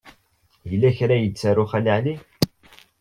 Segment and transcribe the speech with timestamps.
[0.69, 2.15] Yella kra i yettaru Xali Ɛli.